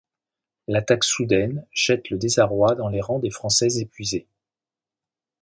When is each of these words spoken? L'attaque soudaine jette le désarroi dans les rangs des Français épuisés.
L'attaque 0.67 1.03
soudaine 1.03 1.63
jette 1.71 2.09
le 2.09 2.17
désarroi 2.17 2.73
dans 2.73 2.89
les 2.89 3.01
rangs 3.01 3.19
des 3.19 3.29
Français 3.29 3.77
épuisés. 3.77 4.25